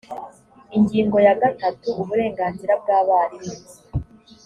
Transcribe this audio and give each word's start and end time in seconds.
ingingo 0.77 1.17
ya 1.25 1.35
gatatu 1.41 1.87
uburenganzira 2.01 2.73
bw 2.81 2.87
abarimu 2.99 3.53